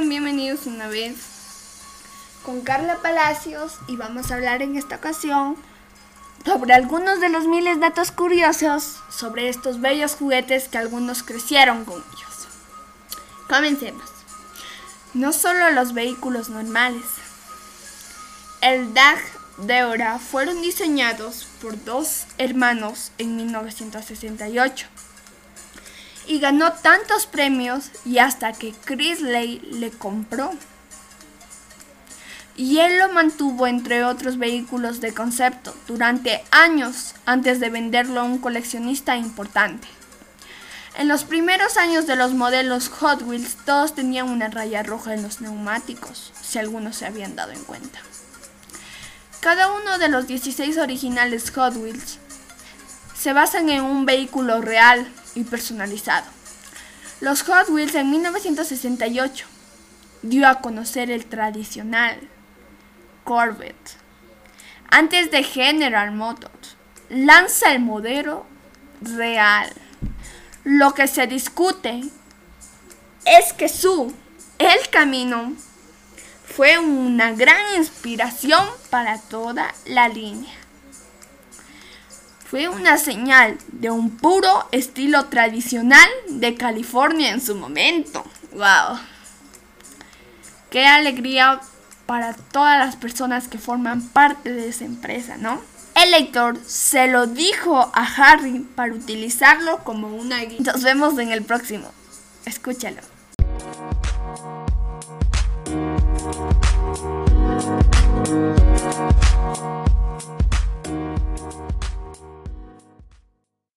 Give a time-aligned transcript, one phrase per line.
[0.00, 1.16] Bienvenidos una vez
[2.46, 5.54] con Carla Palacios y vamos a hablar en esta ocasión
[6.46, 11.98] sobre algunos de los miles datos curiosos sobre estos bellos juguetes que algunos crecieron con
[11.98, 12.48] ellos.
[13.50, 14.08] Comencemos.
[15.12, 17.04] No solo los vehículos normales.
[18.62, 19.18] El DAG
[19.58, 24.86] de Ora fueron diseñados por dos hermanos en 1968
[26.26, 28.74] y ganó tantos premios y hasta que
[29.20, 30.52] Ley le compró.
[32.54, 38.24] Y él lo mantuvo entre otros vehículos de concepto durante años antes de venderlo a
[38.24, 39.88] un coleccionista importante.
[40.96, 45.22] En los primeros años de los modelos Hot Wheels todos tenían una raya roja en
[45.22, 47.98] los neumáticos, si algunos se habían dado en cuenta.
[49.40, 52.18] Cada uno de los 16 originales Hot Wheels
[53.18, 56.26] se basan en un vehículo real y personalizado.
[57.20, 59.46] Los Hot Wheels en 1968
[60.22, 62.18] dio a conocer el tradicional
[63.24, 63.96] Corvette.
[64.90, 66.76] Antes de General Motors,
[67.08, 68.46] lanza el modelo
[69.00, 69.72] real.
[70.64, 72.02] Lo que se discute
[73.24, 74.12] es que su
[74.58, 75.54] El Camino
[76.44, 80.61] fue una gran inspiración para toda la línea
[82.52, 88.22] fue una señal de un puro estilo tradicional de California en su momento.
[88.52, 88.98] ¡Wow!
[90.68, 91.62] Qué alegría
[92.04, 95.62] para todas las personas que forman parte de esa empresa, ¿no?
[95.94, 100.58] El lector se lo dijo a Harry para utilizarlo como una guía.
[100.60, 101.90] Nos vemos en el próximo.
[102.44, 103.00] Escúchalo.